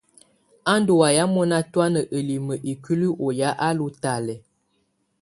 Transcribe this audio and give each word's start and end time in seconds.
Á 0.71 0.73
ndù 0.79 0.93
waya 1.01 1.23
mɔna 1.35 1.57
tɔana 1.73 1.99
ǝlimǝ 2.17 2.53
ikuili 2.71 3.07
ɔ 3.25 3.27
ya 3.39 3.49
á 3.65 3.67
lù 3.77 3.85
talɛ. 4.01 4.35